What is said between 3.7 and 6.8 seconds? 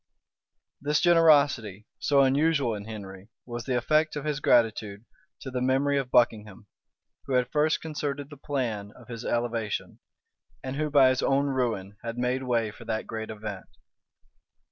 effect of his gratitude to the memory of Buckingham,